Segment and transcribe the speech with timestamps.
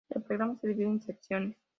[0.09, 1.55] El programa se divide en secciones.